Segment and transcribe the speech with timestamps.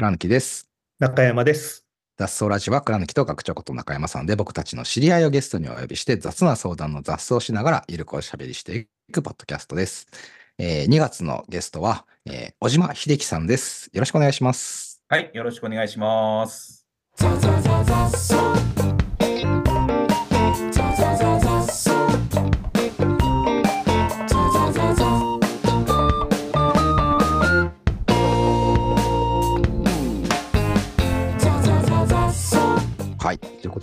[0.00, 0.66] 倉貫です。
[0.98, 1.84] 中山です。
[2.16, 10.06] 脱走ラジオは倉貫と学長こと中山さんで僕たちの知り合いをゲストにお呼びして雑な相談の雑草をしながらゆるくおしゃべりしていくポッドキャストです。
[10.56, 13.90] えー2月のゲストは、えー小島秀樹さんです。
[13.92, 15.02] よろしくお願いします。
[15.06, 16.86] はい、よろしくお願いします。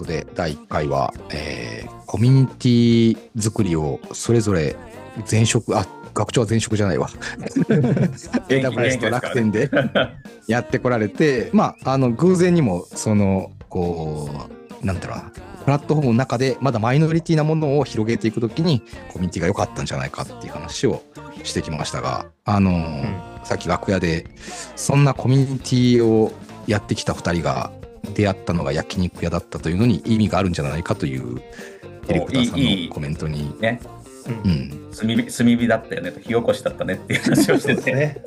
[0.08, 4.78] で、第1回は、えーコミュニティ作りをそれぞれ
[5.30, 7.10] 前職、あ、学長は前職じゃないわ。
[8.48, 9.70] AWS と楽天で
[10.48, 14.30] やってこられて、まあ、あの、偶然にも、その、こ
[14.82, 15.32] う、なんだろうな、
[15.66, 18.80] プラットフォームの中でまだマイノリティなものを広げていくときに、
[19.12, 21.04] コミュニティが良かったんじゃないかっていう話を
[21.44, 23.04] してきましたが、あの、
[23.44, 24.28] さっき楽屋で、
[24.78, 26.32] そんなコミュニティを
[26.68, 27.72] やってきた2人が
[28.14, 31.42] 出会ったのが焼肉屋だったというのに意味があるんじゃないかという、
[32.08, 33.82] ディレクターさんいいいいのコメントに、ね、
[34.28, 38.24] うんうん、炭火炭火だったよねと、火起こしだったねっていう話をしてて、ね。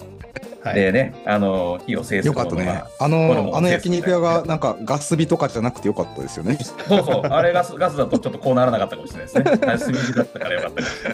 [0.63, 0.75] はい。
[0.75, 2.83] でね、あの、火を制すよかったね。
[2.99, 6.59] あの、もあの焼肉屋がなんかガス火とかじゃなくてよかったですよね。
[6.89, 9.45] そうそう、あれガスガスだとちょっとこうならなかったかもしれないですね。
[9.59, 10.73] 炭火だったからよかっ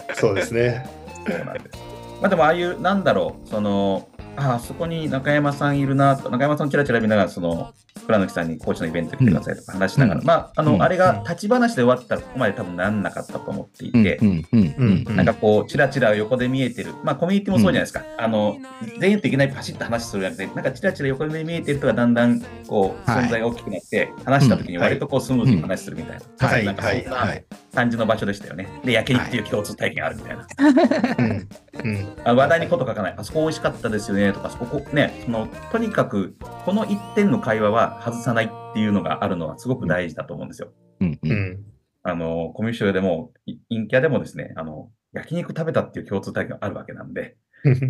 [0.08, 0.88] たそうですね。
[1.26, 1.78] そうなんです。
[2.20, 7.72] まあでもああいう、なんだろう、その、ああそこに中山さんいるなと、中山さんキラキラ見ながら、その、
[8.06, 10.26] 倉貫さんにコーチのイベント来てくださいとか話しながら、うん。
[10.26, 10.82] まあ、あの、うん。
[10.82, 15.04] あれが立ち話で終わったらここまで多分なんなかったと思っていうん、て、うん、うん、うん。
[15.08, 15.16] うん。
[15.16, 18.58] なんかこう、ちらちら横で見えてる、まあ、コミュニティもそうじゃないですか、あの
[19.00, 23.24] 全員といきなりパシッと話するんじゃなくて、なんかちらちら横で見えてる人がだんだんこうはい。
[23.24, 27.44] 存在が大きくなって、話した時に割とこうスムーズに話するみたいな、はい、なんかそんなはい。
[27.74, 28.68] 感じの場所でしたよね。
[28.84, 30.46] で、焼肉っていう共通体験があるみたいな。
[31.18, 32.36] うん。
[32.36, 40.68] 話題にこと書かない、あそこ美味しかったですよねとか、そこね、そのとにかくこの一点の会話は外さないっていうのがあるのはすごく大事だと思うんですよ。
[41.00, 41.18] うん、う。
[41.22, 41.58] うんん。
[42.02, 47.36] あのコミュ障でも、い陰キャでもですね、あの焼肉食べたっていう共通体験があるわけなんで。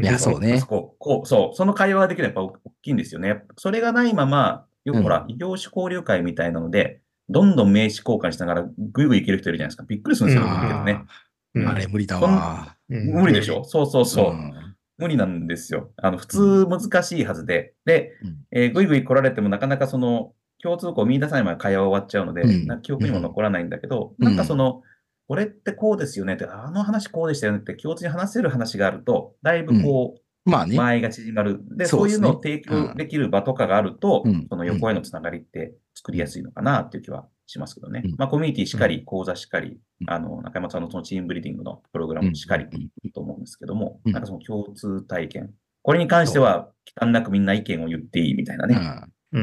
[0.02, 0.66] いや、そうねそ。
[0.66, 3.42] ここうそう、その会話ができるのはやっぱ大きいんですよね。
[3.56, 9.84] それがないまま、よくほら、異業種交流会みたいなので、どんどん名刺交換しながらぐいぐいいける人いるじゃないですか。
[9.86, 12.76] びっくりするんですよ、うんあれ無理だわ。
[12.88, 13.64] うん無理でしょ？
[13.64, 14.34] そうそうそう。
[14.34, 14.66] ん
[14.98, 15.90] 無理なんですよ。
[15.96, 17.74] あの、普通難しいはずで。
[17.84, 24.82] で、うんえーぐいぐい来られてもなかなかその、共通項を見出さないまま会話が終わっちゃうので、うんな記憶にも残らないんだけど、うんなんかその、
[25.28, 30.76] これってこうですよねって、あの話こうでしたよねって共通に話せる話があると、だいぶこう、まあね。
[30.76, 31.60] 間合いが縮まる。
[31.76, 38.02] で、そですねそうういうのを提供できる場とかがあると、うんその横へのつながりって作りやすいのかなっていう気はしますけどね。
[38.04, 38.14] うん。
[38.18, 40.10] まあ、コミュニティしかり、講座しかり、うん。
[40.10, 42.76] あの、中山さんのそのチームブリーディングのプログラムしかりう
[43.06, 44.12] んと思うんですけども、うん。
[44.12, 45.50] なんかその共通体験。
[45.82, 48.76] これに関しては、忌憚なくみんな意見を言っていいみたいなね、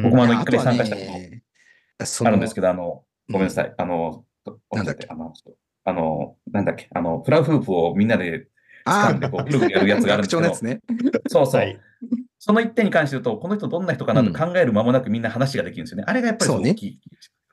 [0.03, 1.01] 僕もあのいや一回参加したこ
[2.21, 3.73] とあるんですけど、あの、ごめんなさい。
[3.77, 4.25] あの、
[4.71, 5.07] なんだっけ？
[5.09, 8.47] あの、なんだっけ、あの、フラフープをみんなで
[8.85, 10.51] あ掴んでこう、ぐるぐるやるやつがあるんですけど。
[10.67, 10.81] ね。
[11.27, 11.61] そうそう。
[11.61, 11.79] はい。
[12.39, 16.03] その一点に関して言うと、この人どんな人かなと考える間もなくみんな話ができるんですよね。
[16.05, 16.99] あれがやっぱり大きい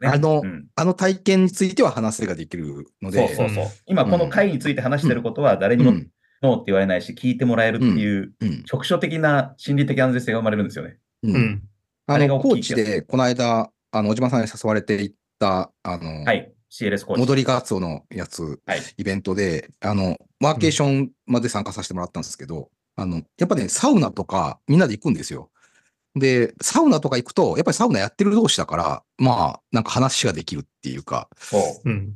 [0.00, 0.08] ね。
[0.08, 3.64] あのうんあの体験については話ができるので、そうそうそう。
[3.86, 6.10] 今この回について話してることは誰にもうん
[6.42, 10.98] ノーって言われないし、聞いてもらえるっていう、うん局所的な心理的安全性が生まれるんですよね。
[11.22, 11.62] うんうん。
[12.06, 16.52] あれがコーチで、この間、あの、小島さんに誘われて行った、あの、はい。
[16.70, 17.20] CLS コーチ。
[17.20, 18.80] 戻りガツオのやつ、はい。
[18.96, 25.50] イベントで、あの、ワーケーションまで参加させてもらったんですけど、あの、やっぱね、サウナとかみんなで行くんですよ。
[26.16, 31.28] で、サウナとか行くと、やっぱりサウナやってる同士だから、まあ、なんか話ができるっていうか。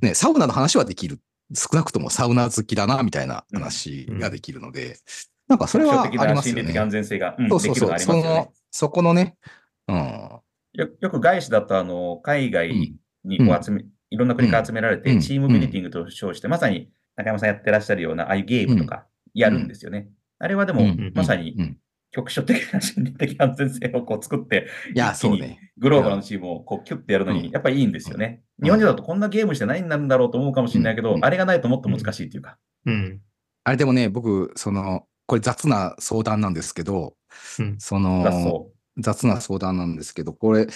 [0.01, 1.21] ね、サウナの話はできる。
[1.55, 4.99] 少なくともサウナ好きだな、みたいな話ができるので、
[5.47, 6.91] なんかそれはありますよな心理的安ね。
[6.91, 7.75] 全性が、うんそうそうそう。
[7.75, 9.37] できるのありそますよねの。、そこのね、
[9.89, 9.97] うん。
[10.73, 12.71] よよく外資だと、あの、海外
[13.25, 20.09] にこう集め、いろんな国から集められて、うんチームビルディングと称して、まさに中山さんやってらっしゃるような、ああいうゲームとかやるんですよね。
[20.39, 21.79] あれはでも、うんまさにうん
[22.15, 25.59] 局所的な心理的安全性をこう作って、いや、そうね。
[25.79, 28.43] グローバルのチームをこうキュッてやるのうんに、やっぱりいいんですよね。
[28.61, 32.57] うん日本人だとこんなゲームして何になるんだろうと思うかもしれないけど、うんあれがないともっと難しいっていうか。
[32.87, 33.21] うん。
[33.65, 37.17] あれでもね、僕、その、これ雑な相談なんですけど、
[37.59, 38.69] うんその、
[38.99, 40.69] 雑な相談なんですけど、これ、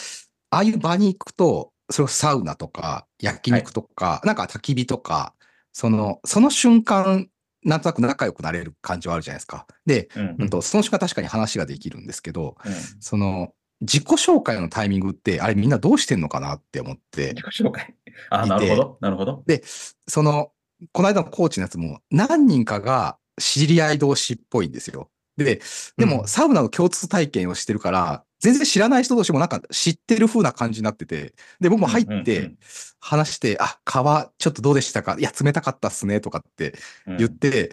[0.51, 5.35] ああいう場に行くと、それサウナとか、焼肉とか、なんか焚き火とか、
[5.73, 7.29] その、その瞬間、
[7.65, 9.67] なんとなく仲良くなれる感じはあるじゃないですか。
[9.87, 10.21] で、う。
[10.21, 10.37] うん。
[10.41, 17.95] うんとその瞬間確かに話ができるんですけど、うんその、自己紹介のタイミングって、あれみんなどうしてんのかなって思って自、己紹介。
[18.31, 18.99] あ、なるほど。
[19.01, 19.45] なるほど。
[19.47, 19.63] で、
[20.07, 20.51] その、
[20.93, 25.11] この間のコーチのやつも、何人かが知り合い同士っぽいんですよ。
[25.37, 25.61] で、
[25.97, 32.59] でも、うんサウナの共通体験をしてるから、全然知らない人同士もなんか知ってる風な感じになってて、で、僕も入っうんうんうてん。
[33.01, 33.93] 話して、あ、皮
[34.39, 35.17] ちょっとどうでしたか？
[35.19, 36.75] いや、冷たかったっすね、とかって
[37.07, 37.17] うん。
[37.17, 37.73] 言って、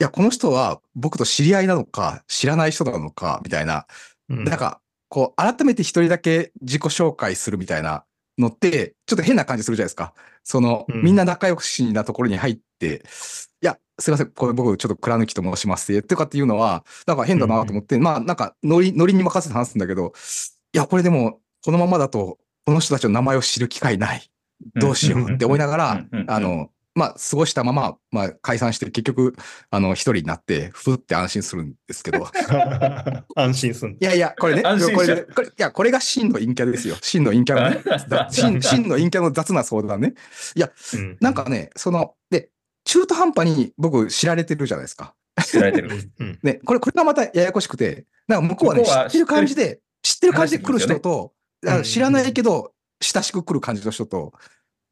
[0.00, 3.86] いや、この人は僕と知り合いなのか、知らない人なのか、みたいな、
[4.28, 4.44] うん。
[4.44, 8.04] なんか、こう、改めて一人だけ自己紹介するみたいな
[8.36, 10.12] のって、ちょっと変な感じするじゃないですか。
[10.42, 11.02] その、うん。
[11.02, 13.00] みんな仲良しなところに入って、い
[13.66, 16.02] や、すいません、これ僕ちょっと倉抜きと申します。
[16.02, 20.12] とかっていうのは、なんか変だなと思って、まあなんかノリ、ノリに任せて話すんだけど、
[20.72, 24.30] いや、これでも、このままだと、この人たちの名前を知る機会ない。
[24.76, 29.34] どうしようって思いながらうんうんう、んあの、まあ、過ごしたまま、まあ、解散して、結局、
[29.70, 32.28] あの、一人になって、ふって安心するんですけど、
[33.34, 36.96] 安心すんいやいや、これね、これねこれ、いや、これが真の陰キャですよ。
[37.00, 37.82] 真の陰キャのね。
[38.08, 40.14] だ真真の陰キャの雑な相談ね。
[40.94, 41.16] うん。
[41.20, 42.50] なんかね、その、で、
[42.94, 45.16] 中途半端に僕知られてるじゃないですか。
[45.44, 45.90] 知られてる。
[46.20, 51.32] うんね、これ、これがまたややこしくて、なんか向こうはね、は知ってる感じで、知ってる感じで来る人と、
[51.64, 52.70] ねあ知らないけど、
[53.00, 54.32] 親しく来る感じの人と、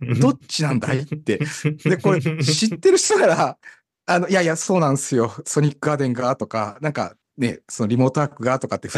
[0.00, 1.38] うんどっちなんだいって。
[1.84, 3.56] で、これ、知ってる人から、
[4.06, 5.32] あの、いやいや、そうなんですよ。
[5.46, 8.88] ソニックガーデンがとか、なんかね、そのリモートワークがとかって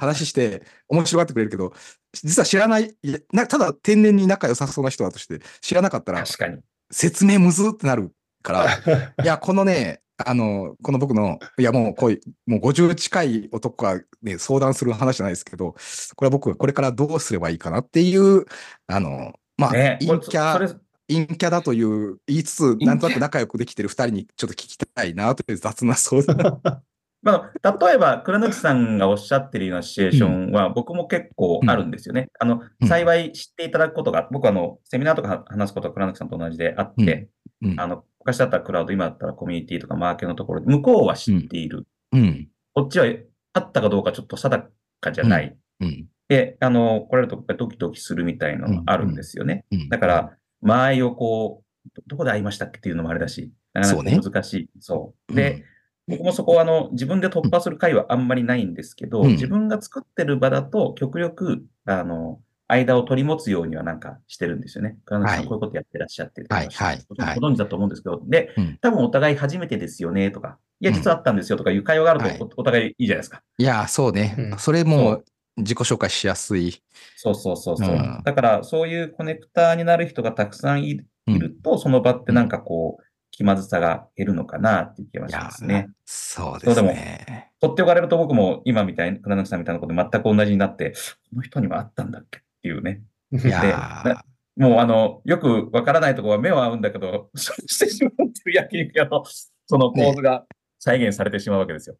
[0.00, 1.74] 話して、面白がってくれるけど、
[2.14, 6.60] 実は知らない、いやなただ天然に仲良さそうな人だとして、知らなかったら、確かに。
[6.90, 8.10] 説明むずってなる
[8.44, 15.74] から、いや、このね、あの、この僕の、いや、もう、こういう、もう50近い男がね、相談する話じゃないですけど、
[16.14, 18.44] これは僕がこれからどうすればいいかなっていう、
[18.86, 26.60] あの、まあ、ね、陰キャ陰キャだという言いつつ、なんとなく仲良くできてる二人にちょっと聞きたいなという雑な相談。
[27.24, 32.28] まあ、例えば、倉貫さんがおっしゃってるようなシチュエーションは、僕も結構あるんですよね。
[32.38, 32.86] あのう、ん。
[32.86, 37.30] 幸い知っていただくことが、僕はあの、セミナーとか話すことは倉貫さんと同じであって、
[37.62, 37.80] うん。
[37.80, 41.86] あの、昔だったらクラウド、今だったらコミュニティとかマーケのところで、向こうは知っている。
[42.12, 42.48] うん。
[42.72, 43.06] こっちは
[43.52, 45.56] あったかどうかちょっと定かじゃない。
[45.80, 46.06] うん。
[46.28, 49.66] で、あの、来られるとドキドキするみたいなのがあるんですよね。
[49.70, 54.70] うんだから、間合いをこう、どどこで会いましたっけっていうのもあれだし、なかなか難しい。
[54.80, 55.34] そう。
[55.34, 55.62] で、、
[56.08, 64.96] 僕もそこはあの自分で突破する回はあんまりないんですけど、うん自分が作ってる場だと極力、あの、間を取り持つようにはなんかしてるんですよね。
[65.04, 73.42] 倉貫さんはいこういうことやってらっしゃってはいはいごはい存知だと思うんですけど、でうん、多分お互い初めてですよねとか、いや、実はあったんですよとかいう会話があるはいとおお互いいいじゃないですか。
[73.58, 74.34] いや、そうね。
[74.38, 75.22] うんそれも
[75.56, 76.82] 自己紹介しやすい。
[77.16, 77.94] そうそうそうそう。
[77.94, 85.88] うんだから、そういうコネクターになる人がたくさんいうんいると、その場ってなんかこう、気まずさが減るのかなっていう気がしますね。
[86.04, 87.50] そうですね。
[87.60, 90.92] 取っておかれると僕も今みたいに、倉貫さんみたいなことで全く同じになって、
[91.30, 93.02] この人にはあったんだっけっていうね。
[93.30, 94.20] いでやー。
[94.56, 99.24] もうあの、よくわからないところは目は合うんだけど、してしまうっていう焼肉屋の
[99.66, 100.46] その構図が
[100.78, 101.96] 再現されてしまうわけですよ。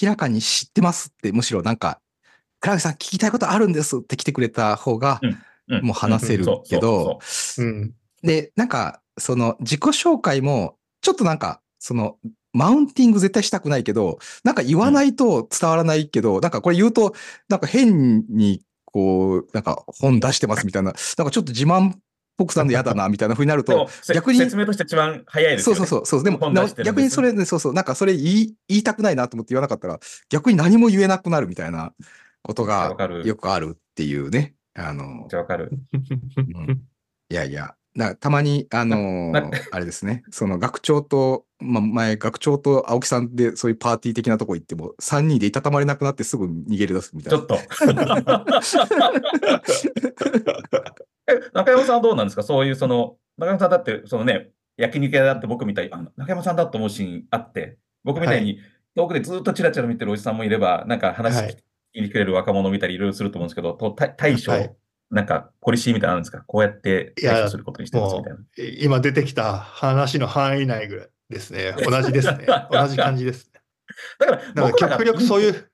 [0.00, 2.00] 明らかに知ってますって、むしろなんか、
[2.60, 5.38] 倉木さん聞きたいことあるんですって来てくれた方が、うん
[5.82, 7.18] もう話せるけど、
[8.22, 12.16] で、なんか、その自己紹介も、ちょっとなんか、その、
[12.52, 17.14] マウンティング絶対したくないけど、なんか言わないと伝わらないけど、なんかこれ言うと、
[17.48, 18.62] なんか変に、
[18.92, 21.98] こう、なんか本出してますみたいな、なんかちょっと自慢っ
[22.36, 25.78] ぽくさんで嫌だな、みたいな風になると、せ逆に説明として一番早いですよね。
[25.78, 26.38] そうそうそう、そう、でも
[26.84, 29.98] 逆にそれね、そうそう、なんかそれ言い言いたくないなと思って言わなかったら、
[30.30, 31.92] 逆に何も言えなくなるみたいな
[32.42, 32.96] ことが。
[33.24, 34.54] よくあるっていうね。
[34.74, 35.70] あのわかる。
[35.92, 36.82] うん
[37.30, 47.38] いやいや、なたまに、あのなー あれですね、その学長と、まあ、前、学長と青木さんでそういうパーティー的なとこ行っても、3人でいたたまれなくなってすぐ逃げ出すみたいな。
[47.38, 47.58] ちょっと。
[51.26, 52.42] え中山さんはどうなんですか？
[52.42, 58.60] そういうその、中山さんだって、そのね、焼肉屋だって僕みたいに、あ中山さんだと思うシーンあって、僕みたいに
[58.94, 61.50] 遠くでずっとチラチラ見てるおじさんもいれば、なんか話はい。
[61.50, 61.56] 聞
[61.94, 64.74] きにくれる若者見たりいろいろすると思うんですけど、と対対処、はい
[65.10, 66.42] なんかポリシーみたいなのあるんですか？
[66.46, 68.38] こうやって対処することにしてますみたいな。
[68.80, 71.74] 今出てきた話の範囲内ぐらいですね。
[71.78, 72.46] 同じですね。
[72.70, 73.60] 同じ感じですね。
[74.18, 75.70] だから、だから極力そういう、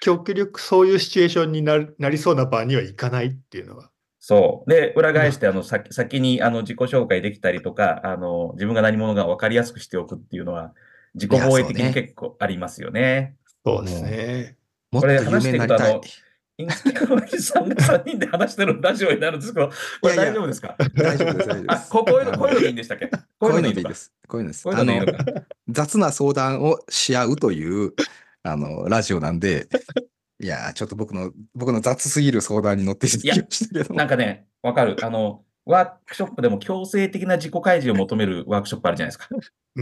[0.00, 3.90] 極力そういうシチュエーションになるなりそうな場にはいかないっていうのは。
[4.18, 4.70] そう。
[4.70, 10.72] で、裏返して、あの、先先に、あの、自己紹介できたりとか、あの、自分が何者か分かりやすくしておくっていうのは、
[11.14, 13.36] 自己防衛的に結構ありますよね。
[13.64, 14.56] そうですね。
[14.90, 16.00] もっと有名になりたい。
[16.56, 19.70] インスタのおじさんが3人で話してるラジオになるんですけど、
[20.00, 20.76] これ大丈夫ですか？
[20.94, 21.90] 大丈夫です、大丈夫であ、す。
[21.90, 23.08] ここういうの、こういうのでいいんでしたっけ？
[23.08, 24.12] ここういうのでいいです。
[24.28, 24.68] こういうのです。
[24.68, 25.06] あの。
[25.68, 27.92] 雑な相談をし合うという、
[28.44, 29.68] あの、ラジオなんで、
[30.40, 33.94] いやー、ちょっと僕の、僕の雑すぎる相談に乗っていただきましたけど。
[33.94, 34.96] なんかね、わかる。
[35.02, 39.28] あの、ワークショップでも強制的な自己開示を求めるワークショップあるじゃないですか。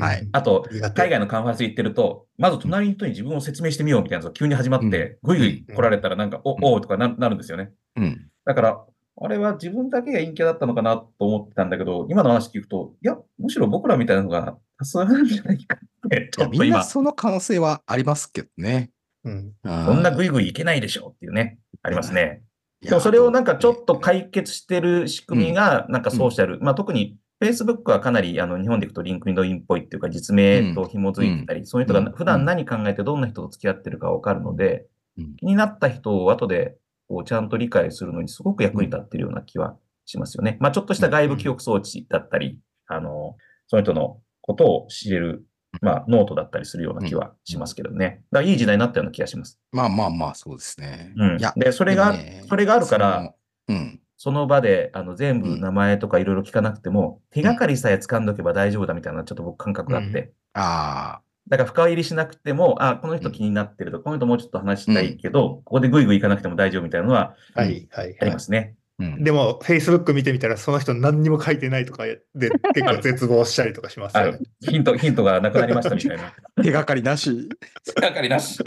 [0.00, 7.72] はいあと、海外のカンファレンス行ってると、まず隣の人に自分を説明してみようみたいなのが急に始まって、ぐいぐい来られたらなんか、お、おうとかななるんですよね。
[7.96, 8.30] うん。
[8.46, 8.84] だから、
[9.20, 18.90] あれは自分だけが陰キャだったのかなと思ってたんだけど、今の話聞くと、いや、むしろ僕らみたいなのが多数なんじゃないかって、い やみんなちょっと今、その可能性はありますけどね。
[19.24, 19.52] うん。
[19.62, 22.42] こんなぐいいぐいいけないでしょっていうね、ありますね。
[22.82, 32.04] でもそれをなんかちょっと解決してる仕組みが、なんかソーシャル、まあ特に Facebook はかなりあの日本でいくと LinkedIn っぽいっていうか実名と紐づいてたり、そういう人うん。
[32.04, 34.86] が普段何考えてどんな人と付き合ってるかわかるので、
[35.18, 35.36] うん。
[35.36, 36.76] 気になった人を後で
[37.08, 40.56] こうちゃんと理解するのにすごく役に立ってるような気はしますよね。
[40.60, 43.36] まあちょっとした外部記憶装置だったり、あの、
[43.66, 45.44] その人のことを知れる、
[45.82, 48.22] まあノートだったりするような気はしますけどね。
[48.30, 49.58] だからいい時代になったような気がします。
[49.72, 51.12] まあまあまあ、そうですね。
[51.16, 51.38] うん。
[51.38, 53.34] いや、で、それが、ねそれがあるから、、その
[53.68, 54.00] うん。
[54.16, 60.32] その場で、あの、全部名前とかいろいろ聞かなくても、手がかりさえ掴んどけば大丈夫だみたいな、ちょっと僕感覚があって。
[60.54, 68.76] ああ、だから深入りしなくても、あ、この人気になってると、この人もうちょっと話したいけど、ここでグイグイ行かなくても大丈夫みたいなのははい、はい、ありはますね。
[68.98, 69.24] うん。
[69.24, 72.20] でも、Facebook 見てみたら、その人何にも書いてないとかで、
[72.74, 74.46] 結構絶望したりとかしますあよねる。。
[74.70, 76.32] ヒント、ヒントがなくなりましたみたいな。
[76.62, 77.48] 手がかりなし。
[77.94, 78.62] 手がかりなし。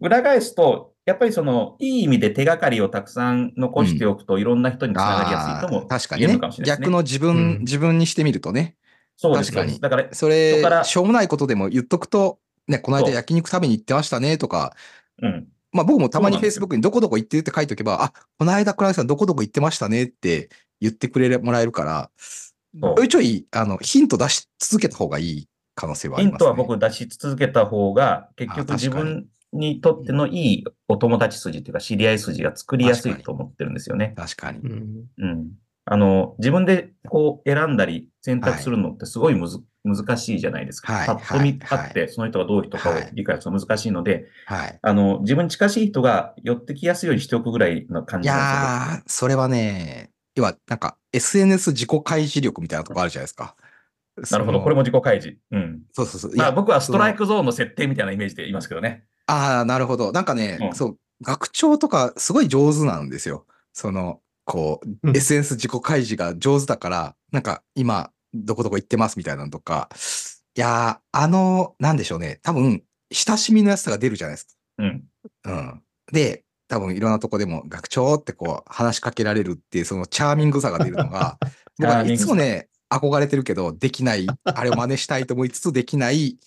[0.00, 6.84] 裏返すと、やっぱりその、いい意味で手がかりをたくさん残しておくと、いろんな人につながりやすいとあもー確かにね言えるのかもしれないですね。
[6.86, 8.76] 逆の自分、うん自分にしてみるとね。
[9.16, 14.76] そうです確かにだから、それしょうもないことでも言っとくと、ね、この間焼肉食べに行ってましたねとか、
[15.20, 15.48] うん。
[15.78, 22.10] まあ僕もたまに Facebook にどこどこ行ってるって書いとけば、あ、この間、倉木さんどこどこ行ってましたねって言ってくれもらえるから、
[22.74, 26.46] ちょいちょい、あの、ヒント出し続けた方がいい可能性はありますね。
[26.48, 34.14] ヒントは僕出し続けた方が、結あ局自分にとってのいいお友達筋っていうか知り合い筋が作りやすいと思ってるんですよね。
[34.16, 34.58] 確かに。
[34.58, 35.50] うんうん。
[35.90, 40.92] あの、自分でこう選んだり選択するのってすごいむず、難しいじゃないですか。
[40.92, 44.78] はいパッと見はいあって、その人がどういう人かをはい理解するの難しいので、はい。
[44.82, 53.56] あの、自分に近しい人が寄ってきやすいようにしておくぐらいの感いじなんやー、それはね、要は、なんか、SNS 自己開示力みたいなとこあるじゃないですか。
[54.30, 54.60] なるほど。
[54.60, 55.38] これも自己開示。
[55.52, 55.80] うん。
[55.92, 56.32] そうそうそう。
[56.32, 59.04] いまあや僕はストライそクゾーンの設定みたいなイメージで言いますけどね。
[59.28, 60.12] のああ、なるほど。
[60.12, 63.46] なんかね、うんそう、学長とかすごい上手なんですよ。
[63.72, 69.90] その、こう、うん SNS 自己開示が上手だから、なんか、今、どこどこ行ってますみたいなのとか、
[70.56, 72.40] いやー、あの、なんでしょうね。
[72.42, 74.52] 多分、親しみのやつが出るじゃないですか。
[74.78, 75.04] うん。
[75.44, 75.82] うん。
[76.12, 81.38] で、多分いろんなとこでも学長ってこう話しかけられるっていうそのチャーミングさが出るのが、
[81.78, 86.38] 僕はねいつもね、憧れてるけど、できない、あれを真似したいと思いつつできない、い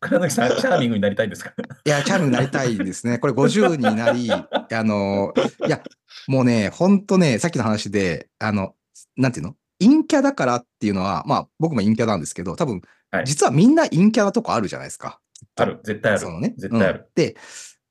[0.00, 1.52] 倉貫さん、チャーミングになりたいんですか？
[1.84, 3.18] や、チャーミングになりたいですね。
[3.18, 5.32] これ50になり、あの、
[5.66, 5.82] いや、
[6.28, 8.74] もうね、ほんとね、さっきの話で、あの、
[9.16, 9.54] なんていうの？
[9.80, 12.80] 陰キャだからっていうのは、まあ僕も陰キャなんですけど、多分
[13.10, 15.20] はい、実はみんな陰キャなとこあるじゃないですか。
[15.56, 15.80] ある。
[15.84, 16.20] 絶対ある。
[16.20, 16.54] そのね。
[16.56, 16.98] 絶対ある。
[17.00, 17.36] うんで、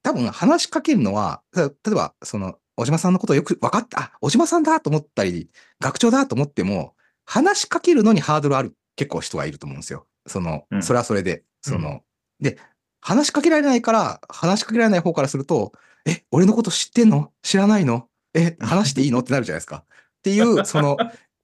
[0.04, 5.50] 多分話しかけるのは、た例えば、その、小島さんのことをよく分かった、あ、小島さんだと思ったり、
[5.80, 6.94] 学長だと思っても、
[7.26, 10.06] 話しかけるのにハードルある結構人がいると思うんですよ。
[10.28, 12.02] その、うんそれはそれで、その、
[12.40, 12.58] で、
[13.02, 15.72] 話しかけられないから、話しかけられない方からすると、
[16.06, 17.32] え、俺のこと知ってんの？
[17.42, 18.08] 知らないの？
[18.36, 19.20] え、話していいの？
[19.20, 19.84] ってなるじゃないですか。
[19.88, 20.98] っていう、 その、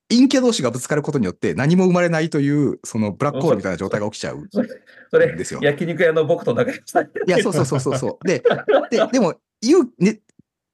[0.09, 4.45] 陰キャ同士がぶつかることによって何も生まれないという、そのブラックホールみたいな状態が起きちゃう。
[4.51, 4.69] それ、
[5.09, 7.05] それですよ焼肉屋の僕と仲良しさん。
[7.05, 8.27] いや、そうそうそうそうそう。
[8.27, 8.43] で、
[8.91, 10.19] で、でも、言う、ね、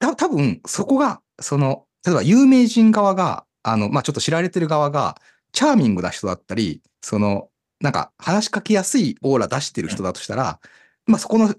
[0.00, 5.16] た多分そこが、その、例えば有名人側が、あの、まあ、ちょっと知られてる側が、
[5.52, 7.48] チャーミングな人だったり、その、
[7.80, 10.58] なんか、話しかけやすいオーラ出してる人だとしたら、
[11.06, 11.54] まあ、そこの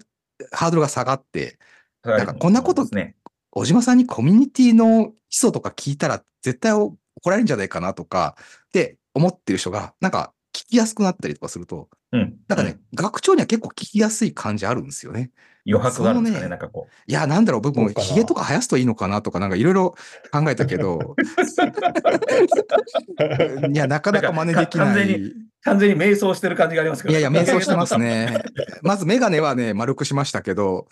[0.52, 1.58] ハードルが下がって、
[2.04, 3.14] なんかこんなことですね。
[3.50, 8.36] 小島さんにコミュニティの基礎とか聞いたら絶対怒られるんじゃないかなとか、
[8.68, 12.36] って思ってる人が、なんか聞きやすくなったりとかすると、うん。
[12.48, 15.30] なんかね、学長には結構聞きやすい感じあるんですよね。
[15.66, 19.94] 余白があるんですかね、そのねなんかこいや、なんだろう、僕もヒゲとか生やすといいのかなとか、なんかいろいろ
[20.32, 21.14] 考えたけど、
[23.72, 25.14] いや、なかなか真似できない。
[25.14, 25.49] う。
[25.62, 27.12] 完全に迷走してる感じがありますけど。
[27.12, 27.96] いやいや、瞑想してます。
[27.98, 28.42] ね。
[28.82, 30.86] まずメガネはね、丸くしましたけど、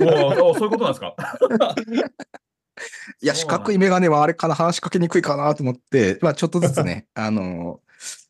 [0.00, 1.14] おーおーそういうことなんですか？
[3.20, 7.80] いや、四角いメガネはあれかな、話しかけにくいかなと思って、まあちょっとずつね、 あの、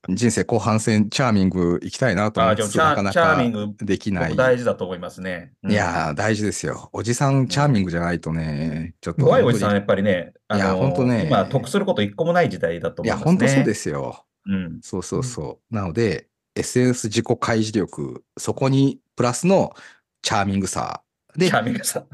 [0.08, 4.28] 人生後半戦、チャーミング行きたいなと思あー、でもいつつ、なかなチャーチャーミンかグ、できない。
[4.30, 5.52] 僕大事だと思いますね。
[5.62, 6.90] うんいやー、大事ですよ。
[6.92, 9.24] おじさん、チャーミングじゃないとね、ちょっと。
[9.24, 13.38] 怖いおじさんはやっぱりね、あのいやほんとね今、得すること一個もない時代だといや、思いますね。。
[13.38, 14.24] 本当そうですすよ。
[14.46, 14.80] うん。
[14.82, 15.74] そうそうそう。
[15.74, 19.74] なので、SNS 自己開示力、そこにプラスの
[20.22, 21.02] チャーミングさ。
[21.36, 22.06] でチ、ャーミングさん。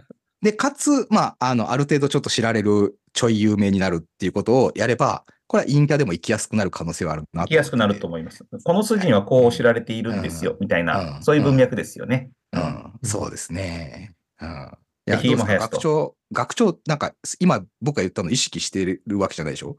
[0.43, 8.45] で、かつ、まあ、あの、ある程度ちょっと知られるちょい有名になるっていうことをやれば、これは陰キャでも生きやすくなる可能性はあるな生きやすくなると思います。
[8.65, 12.31] この筋にはこう知られているんですよ、みたいな、うんそういう文脈ですよね。
[12.53, 14.15] うん、そうですね。
[14.41, 14.79] うん。
[15.07, 19.77] いでや、学長、学長、なんか、今僕が言ったの意識してるわけじゃないでしょ？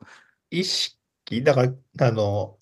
[0.51, 0.97] 意識、
[1.43, 2.57] だから、あの、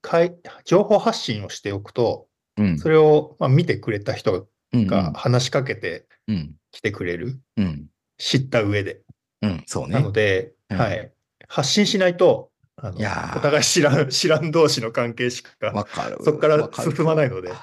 [0.00, 2.26] かい情報発信をしておくと、
[2.56, 2.78] うん。
[2.78, 6.54] それを、まあ、見てくれた人うんが話しかけてうん。
[6.70, 7.86] きてくれる、うん。
[8.18, 9.00] 知った上で。
[9.42, 9.62] うん。
[9.66, 10.12] そうなのね。
[10.12, 11.12] で、うんはい。
[11.48, 16.18] 発信しないと、あのいやーお互い知らん、知らん同士の関係しか、わかる。
[16.22, 17.56] そこから進まないのでうん。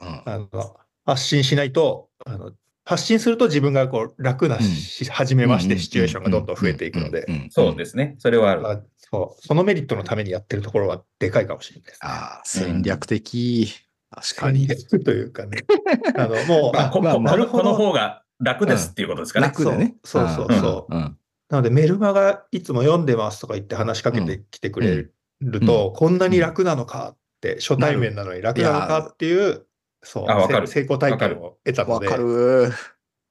[0.00, 2.52] あの発信しないと、あの
[2.84, 8.16] 発信すると自分がこう楽なし、初めましてシチュエーションがどんどん増えていくので、んそうですね。
[8.18, 8.82] それはある。
[9.12, 9.46] あそう。
[9.46, 11.98] そのメリットのためにやってるところはでかいかもしれないです、ね。
[12.02, 13.68] ああ、戦略的。
[14.10, 14.66] 確かに。
[14.66, 15.58] 戦略というかね。
[16.16, 19.46] あの、もう、まあ、あここまあまあこの方が楽ですっていうことですかね。
[19.46, 19.96] 楽でね。
[20.04, 20.52] そうそう。
[20.52, 20.94] そう。
[20.94, 25.08] なのでメルマガいつも読んでますとか言って話しかけてきてくれ
[25.40, 29.66] ると、こんなに楽なのかって、初対面なのに楽なのかっていう、
[30.02, 32.72] そう、成功体験を得たのでわか、る。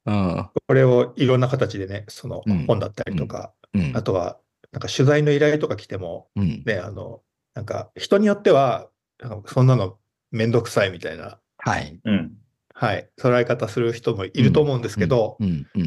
[0.06, 0.12] う。
[0.12, 0.50] ん。
[0.68, 2.54] これをいろんな形でね、そのう。
[2.54, 4.40] ん本だったりとか、うんあとは、
[4.72, 6.64] なんか取材の依頼とか来ても、うん。
[6.66, 7.22] ね、あの、
[7.54, 9.98] なんか人によっては、なんかそんなの
[10.32, 11.40] めんどくさいみたいな、。
[11.58, 12.38] はいうん。
[12.74, 15.38] はい、捉え方する人もいると思うんですけど。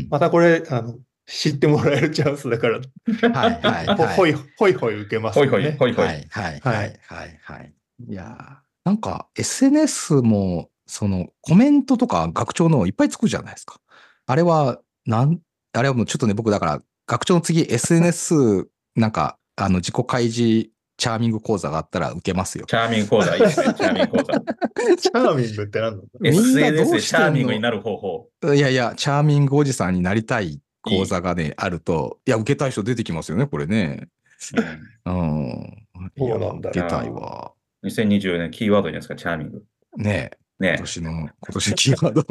[0.08, 4.16] またこれ、あの、知ってもらえるチャンスだから、はいはいほはい。
[4.16, 5.76] ほいほいほい受けますほいほい、よね。
[5.78, 6.06] ほいほい。
[6.06, 7.74] はいはいはいはいはい。
[8.08, 13.80] いやーなんか SNS も、そのコメントとか学長のいっぱいつくじゃないですか。
[14.26, 15.38] あれは、なん、
[15.72, 22.66] あれはもうちょっとね、僕だから、学長の次 SNS なんか、あの、自己開示チャーミング講座があったら受けますよ。
[22.66, 23.74] チャーミング講座いいですね。
[23.74, 24.40] チャーミング講座。
[24.96, 28.30] チャーミングって何なんだみんなどう SNS でチャーミングになる方法。
[28.54, 34.06] いやいや、チャーミングおじさんになりたい講座がね、あると、いや、受けたい人出てきますよね、これね。
[35.04, 35.86] うんうん。
[36.16, 37.50] そうなんだ受けたいわ。
[37.82, 39.64] 2024年キーワードじゃないですか、チャーミング。
[39.96, 42.26] ねえ、今ね年の、今年のキーワード。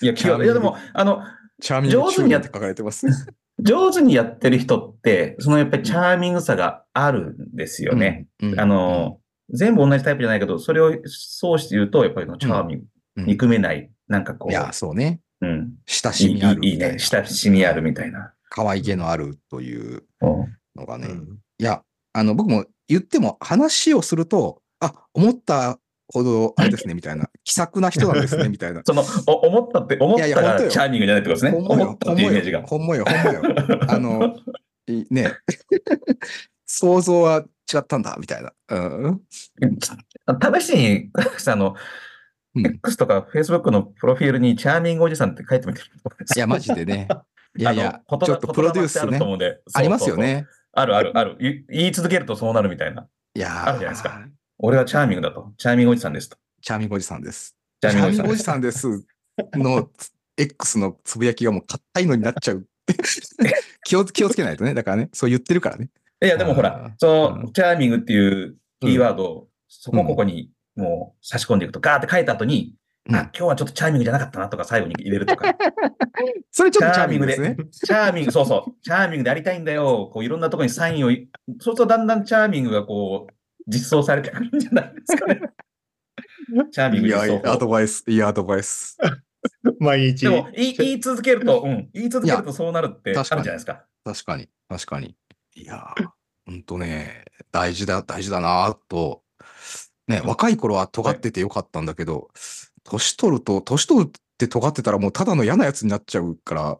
[0.00, 1.22] いや、キーワード、いやでも、あの、
[1.60, 3.06] チャーミング上手にやって書かれてます。
[3.58, 8.26] 上手にやってる人って、そのやっぱりチャーミングさがあるんですよね。
[8.42, 8.60] うん。
[8.60, 12.84] あの、全部同じタイプじゃないけど、それをそうして言うと、やっぱりこのチャーミング、
[13.16, 15.20] うん、憎めない、なんかこいや、そうね。
[15.40, 17.26] う、うん、親しみあるいいいね、みたいな。
[17.26, 18.32] 親しみあるみたいな。
[18.48, 21.08] 可愛げのあるといううんのがね。
[21.08, 25.78] うんいや、あの、僕も言っても話をすると、あ、思った
[26.12, 27.30] ほど、あれですね、みたいな。
[27.42, 28.82] 気さくな人なんですね、 みたいな。
[28.84, 31.58] その、お思ったって、思ったがいやいや本当よチャーミングじゃないってことですね。
[31.58, 32.62] 思ったっていうイメージが。
[32.62, 33.42] ほんまよ、ほんまよ。
[33.88, 34.36] あの、
[34.86, 35.32] いね、
[36.66, 38.52] 想像は違ったんだ、みたいな。
[38.68, 39.22] うん。
[40.60, 41.10] 試しに、
[41.46, 41.76] あの、うん
[42.54, 45.86] X とか Facebook のプロフィールにチャーミングおじさんって書いてみてる
[46.36, 47.08] いや、マジでね。
[47.56, 49.18] いやいや、ちょっとプロデュースね
[49.72, 50.16] ありますよ。
[50.16, 50.46] ね。
[50.72, 51.36] あるあるある。
[51.38, 53.06] 言言い続けるとそうなるみたいな。
[53.34, 54.26] いやーあるじゃないですか。
[54.64, 55.52] 俺はチャーミングだと。
[55.58, 56.36] チャーミングおじさんですと。
[56.60, 57.56] チャーミングおじさんです。
[57.80, 59.04] チチャーミングおじさんです
[59.54, 59.90] の
[60.36, 62.64] X のつぶやきがもう硬いのになっちゃう。
[63.84, 64.72] 気を気をつけないとね。
[64.72, 65.88] だからね、そう言ってるからね。
[66.22, 72.76] いや、でもほあらー、その、うんチャーミングっていうキーワードを、そこここにもう差し込んでいくと、ガーって書いた後に、
[73.08, 75.56] うんあ、今日はちょっとチャーミングじゃなかったなとか最後に入れるとか。
[76.52, 77.56] それちょっとチャーミングですね。
[77.72, 78.74] チャーミング、そうそう。
[78.80, 80.08] チャーミングでありたいんだよ。
[80.12, 83.34] こういろんなところにサインをい、そうするとだんだんチャーミングがこう、
[83.66, 85.40] 実装されてくるんじゃないですかね。
[86.70, 88.96] チャーミングいや、実装法アドバイス、いいアドバイス。
[89.78, 90.30] 毎日で。
[90.30, 93.84] も言い、言い続けると、うん、言い続けるとそうなるってあるじ確かにゃないですか。
[94.04, 95.16] 確かに、確かに。
[95.54, 96.08] いやー、
[96.46, 99.22] ほんとね、大事だ、大事だなぁと。
[100.08, 102.30] ね、若い頃は尖っててよかったんだけど、
[102.84, 106.78] 年取ると、年取って尖ってたらもうただの嫌なやつになっちゃうから、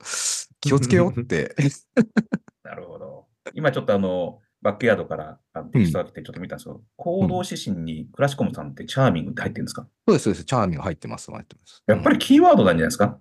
[0.61, 1.55] 気をつけようって。
[2.64, 3.27] なるほど。
[3.55, 5.38] 今ちょっとあの、バックヤードから
[5.72, 9.88] テキストが来てちょっと見たんですけど、行動指針にクラシコムさんってチャーミングって入ってるんですか？
[10.07, 10.44] そうです、そうです。
[10.44, 11.83] チャーミング入ってます、入ってます。
[11.87, 13.18] やっぱりキーワードなんじゃないですか、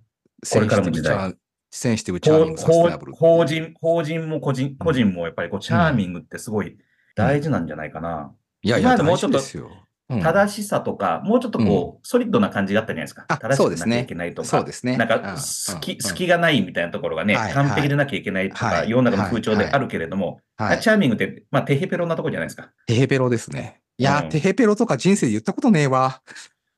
[0.52, 1.36] これからの時代
[1.72, 3.14] センシティブチャーミングサステナブル。
[3.14, 6.78] 法法人、法人も個人、個人もやっぱりこう、チャーミングってすごい
[7.16, 8.34] 大事なんじゃないかな。
[8.62, 9.40] いやいや、今までもうちょっと
[10.20, 13.26] 正しさとか、もうちょっとこう、ソリッドな感じがあったじゃないですか。
[13.28, 14.48] あ正しそうですねくなきゃいけないとか。
[14.48, 14.98] そうですね。
[14.98, 20.80] なんか、うん隙、うん隙がないみたいなところがね、はい完璧でなきゃいけないとか、はい世の中の風潮であるけれども、はい。
[20.82, 22.72] チャーミングって、まあ、テヘペロなところじゃないですか。
[22.88, 23.80] テヘペロですね。
[23.98, 26.22] いや、うんテヘペロとか人生で言ったことねえわ。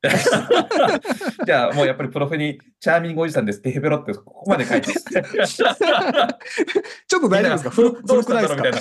[1.46, 4.92] じゃあ、もうやっぱりプロフに、チャーミングおじさんです、テヘペロってここまで書いて。
[4.92, 5.00] ちょ
[5.70, 7.70] っと大丈夫ですか？
[7.70, 8.62] 古くないですか？
[8.62, 8.78] たいな。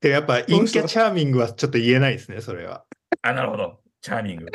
[0.00, 2.84] でやっぱ陰キャチャーミングはちょっと言えないですね、それは。
[3.22, 3.80] あ、なるほど。
[4.00, 4.46] チャーミング。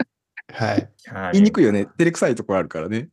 [0.54, 0.90] はい。
[1.34, 1.86] 言いにくいよね。
[1.86, 3.10] 照れくさいところあるからね。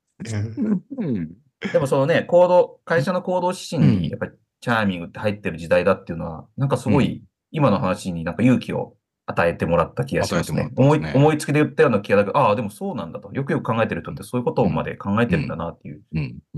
[1.73, 8.95] でもそのね、行動、会社の行動指針うんに、やっぱりチャーミングって入ってる時代だっていうのは、なんかすごい、今の話になんか勇気を
[9.27, 10.63] 与えてもらった気がしますね。
[10.63, 13.31] 与えてもら思い思いつきで言ったような気がだけど、ああ、でもそうなんだと。
[13.33, 16.03] よくよく考えてる人ってそういうことまで考えてるんだなっていう。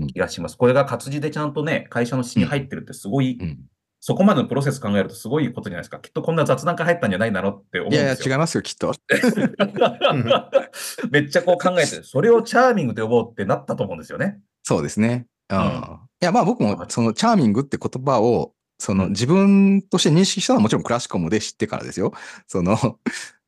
[0.07, 0.57] 気がします。
[0.57, 3.59] これが活字でちゃんとね、会社の詩に入ってるってすごい、うん
[4.05, 5.97] そこまでのプロセス考えるとすごいことじゃないですか。
[5.99, 8.33] きっとこんな雑談から入ったんじゃないだろうって思うんいやいや、ですよ。
[8.33, 8.93] 違いますよ、きっと。
[11.09, 14.41] めっちゃこう考えて、それをチャーミングと呼ぼうってなったと思うんですよね。
[14.63, 15.27] そうですね。
[15.49, 15.57] うん。
[15.57, 22.11] うんいや、まあ僕も、その、チャーミングって言葉を、その、自分として認識したのはもちろんクラシコムで知ってからですよ。
[22.47, 22.73] その、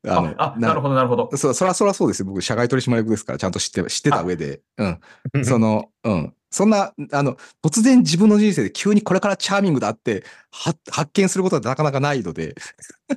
[0.08, 1.30] あの、あ、なるほど、なるほど。
[1.36, 2.28] そう、そらそらそうですよ。
[2.28, 4.62] 僕、社外取締役ですから、ちゃんと知って、知ってた上で。
[4.78, 4.86] う
[5.40, 5.44] ん。
[5.44, 6.34] その、うん。
[6.52, 12.56] そんな、あの、突然自分の人生で急にこれからチャーミングだって、は発見することはなかなかないので、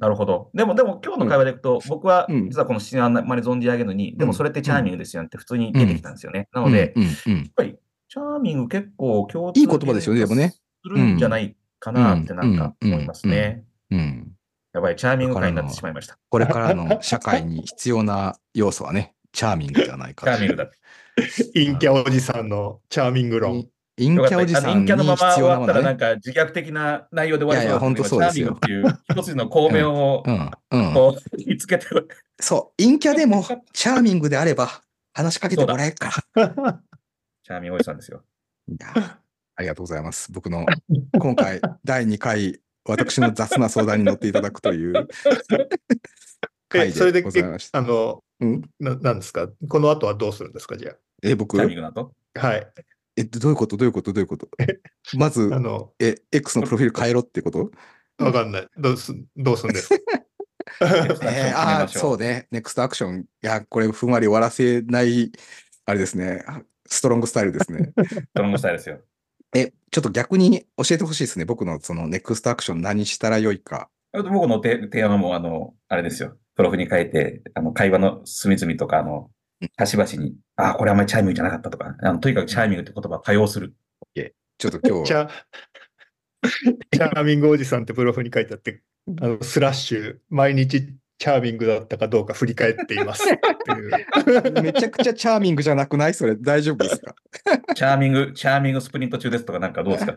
[0.00, 0.50] なるほど。
[0.54, 2.48] でも、でも今日の会話でいくと、僕はうん。
[2.48, 6.48] 実はこの詩あんまり存じ上げるのに、でもそれってチャーミングですよねって普通に出てきたんですよね。
[6.52, 7.38] なので、うん、うん、うん。
[7.38, 7.76] やっぱり
[8.08, 10.54] チャーミング結構共通いい言葉ですよねでもね。
[10.82, 13.64] するんじゃないかなってなんか思いますね。
[13.90, 14.32] うん。
[14.72, 16.18] やばい、チャーミング会になってしまいました。
[16.28, 20.78] これからの社会に必要な要素はね、チャーミングではないかチャーミングだって。
[21.54, 23.68] 陰キャおじさんのチャーミング論。
[23.96, 25.98] 陰キャおじさんに陰キャのまま必終要なものはわったらなんね。
[25.98, 30.94] か自虐的な内容で終わりいやいや本当そうですよチャーミングっていう一つの巧妙をうん、うん。
[30.94, 31.87] こう見つけて、
[32.38, 36.44] そう、陰キャでもチャーミングであれば話しかけてもらえるから。
[37.42, 38.22] チャーミングおじさんですよ。
[38.68, 39.18] いや
[39.57, 40.31] ありがとうございます。
[40.31, 40.64] 僕の
[41.18, 45.09] 今回第2回、私の雑な相談に乗っていただくという回
[46.74, 47.78] え、それででございました。
[47.78, 49.48] あの、うん、ななんですか？
[49.68, 50.76] この後はどうするんですか？
[50.76, 51.57] じゃえ、僕？
[51.57, 52.12] チャーミングだと。
[52.35, 52.46] あ。
[52.46, 52.66] はい。
[53.16, 53.76] え、どういうこと？
[53.76, 54.12] どういうこと？
[54.12, 54.48] どういうこと？
[55.16, 57.70] まずあ、の、え、X のプロフィール変えろってこと？
[58.18, 58.68] わかんない。
[58.76, 59.88] どうす、どうすんです？
[59.88, 59.94] か
[60.81, 62.46] えー、ああ、そうね。
[62.50, 63.20] ネクストアクション。
[63.22, 65.33] いや、これふんわり終わらせない、
[65.87, 66.44] あれですね。
[66.87, 67.92] ストロングスタイルですね。
[68.35, 69.00] ドロングスタイルですよ。
[69.54, 71.44] え、ちょっと逆に教えてほしいですね。
[71.44, 73.88] 僕のそのネクストアクション何したらよいか。
[74.12, 76.37] 僕の提提案はもう、あの、あれですよ。
[76.58, 79.30] プロフに書いて、あの、会話の隅々とか、あの、
[79.76, 83.74] 端々に、ああ、これあんまりチャーミングじゃなかったとか、あのとにかくチャーミングって言葉を多用する。
[84.14, 85.28] ちょっと今日、チャ
[86.90, 88.82] チャーミングおじさんってプロフに書いてあって、
[89.22, 93.22] あのスラッシュ、毎日チャーミングだったかどうか振り返っています。
[93.22, 94.62] っていう。
[94.62, 96.14] めちゃくちゃチャーミングじゃなくない？
[96.14, 96.34] それ。
[96.34, 97.14] 大丈夫ですか？
[97.76, 100.16] チャーミング、チャーミングスプリント中ですとか、なんかどうですか？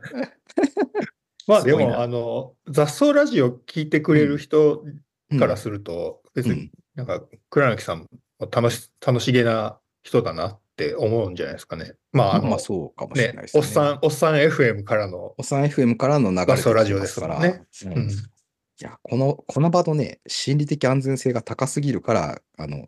[1.48, 5.02] まあでも、あの、雑草ラジオ聞いてくれる人うん
[5.40, 8.08] からすると、別にうんなんか、倉貫さんも
[8.40, 11.94] 楽し、楽しげな人だなって思うんじゃないですかね。
[12.12, 13.62] まあ、あの、まあそうかもしれないねで、すね。
[13.62, 22.86] おっさん、おっさん FM からの、おっさん FM からの流れガストラジオですからねうんうんいや、この、この場のね、心理的安全性が高すぎるから、あの、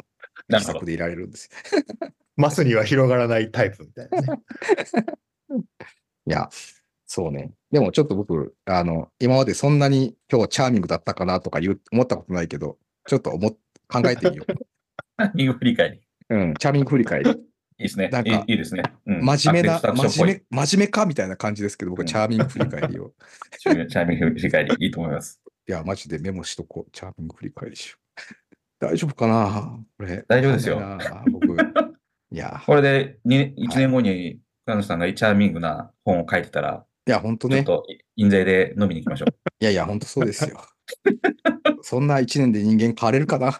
[0.48, 0.86] なるほど気さく。
[0.86, 2.10] でいられるんですよ。
[2.36, 4.42] マスには広がらないタイプみたいなね。
[6.26, 6.50] いや、
[7.16, 7.52] そうね。
[7.70, 13.52] でもちょっと僕、あの、今までそんなに今日はチャーミングだったかなとか言う思ったことないけど、ちょっと思っ
[13.88, 16.00] 考えてみよチャーミング振り返り。
[16.30, 16.36] う。
[16.36, 17.30] うん、チャーミング振り返り。
[17.30, 17.38] いい
[17.84, 18.24] ですねなん。
[18.24, 18.82] かいいいいですね。
[19.06, 23.14] うん真面目な、真面目、真面目かみたいな感じですけど、僕はチャーミング振り返りを。
[23.62, 25.40] チャーミング振り返り、いいと思います。
[25.70, 26.92] いや、マジでメモしとこう。
[26.92, 27.98] チャーミング振り返りしよ
[28.82, 28.86] う。
[28.88, 29.80] 大丈夫かな？
[30.00, 30.26] これ。
[30.28, 30.82] 大丈夫ですよ
[31.32, 31.56] 僕。
[32.32, 37.64] いや、これで1年後に、倉野さんがチャーミングな本を書いてたら、いや、本当ね。
[37.64, 39.30] ちょっと印税で飲みに行きましょう。
[39.60, 40.62] いやいや、本当そうですよ。
[41.84, 43.60] そんな一年で人間変われるかな？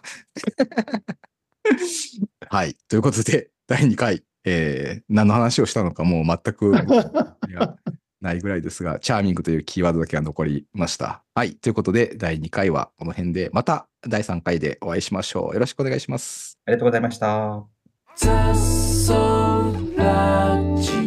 [2.48, 2.74] はい。
[2.88, 6.72] ということで、第2回、えー、何の話をしたのかもう全く
[7.48, 7.76] いや
[8.20, 11.22] ないぐらいですが、チャーミングというキーワードだけが残りました。
[11.34, 11.54] はい。
[11.56, 15.54] ということで、第2回はこの辺で、また第3回でお会いしましょう。
[15.54, 16.58] よろしくお願いします。
[16.64, 17.64] ありがとうございました。
[18.16, 19.12] 雑草
[19.96, 21.03] ラジオ